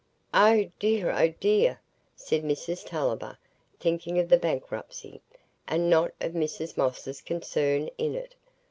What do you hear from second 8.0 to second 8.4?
it.